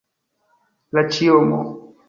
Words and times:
La 0.97 1.05
ĉiomo. 1.13 1.63